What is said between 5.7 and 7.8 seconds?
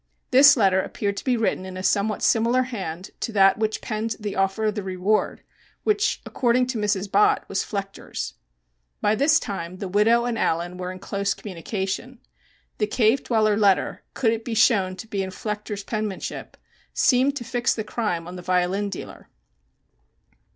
which, according to Mrs. Bott, was